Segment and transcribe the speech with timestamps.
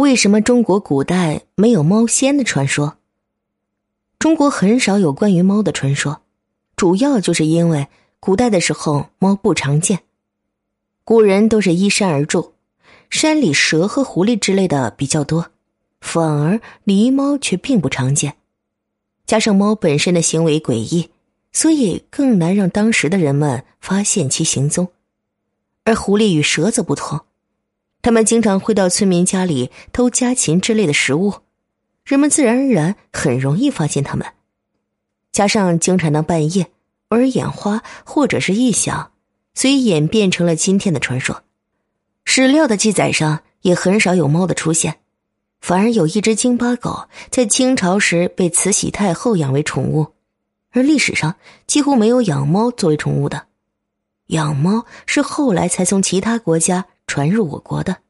[0.00, 2.94] 为什么中国古代没有猫仙的传说？
[4.18, 6.22] 中国很少有关于猫的传说，
[6.74, 7.86] 主要就是因为
[8.18, 10.00] 古代的时候猫不常见，
[11.04, 12.54] 古人都是依山而住，
[13.10, 15.50] 山里蛇和狐狸之类的比较多，
[16.00, 18.36] 反而狸猫却并不常见。
[19.26, 21.10] 加上猫本身的行为诡异，
[21.52, 24.88] 所以更难让当时的人们发现其行踪。
[25.84, 27.20] 而狐狸与蛇则不同。
[28.02, 31.34] 他们经常会到村民家里偷家禽之类的食物，
[32.04, 34.26] 人们自然而然很容易发现他们。
[35.32, 36.70] 加上经常到半夜，
[37.08, 39.12] 偶尔眼花或者是异响，
[39.54, 41.42] 所以演变成了今天的传说。
[42.24, 45.00] 史料的记载上也很少有猫的出现，
[45.60, 50.14] 反而有一只京巴狗在清朝时被慈禧太后养为宠物，
[50.72, 51.36] 而历史上
[51.66, 53.46] 几乎没有养猫作为宠物的。
[54.28, 56.86] 养猫是后来才从其他国家。
[57.10, 58.09] 传入我国的。